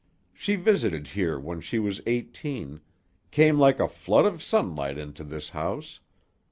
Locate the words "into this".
4.97-5.49